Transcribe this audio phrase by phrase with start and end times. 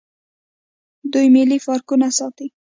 [1.11, 2.47] دوی ملي پارکونه ساتي.